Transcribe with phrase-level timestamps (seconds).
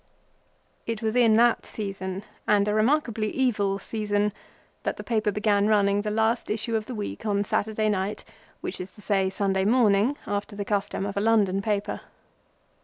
[0.87, 4.33] It was in that season, and a remarkably evil season,
[4.81, 8.23] that the paper began running the last issue of the week on Saturday night,
[8.61, 12.01] which is to say Sunday morning, after the custom of a London paper.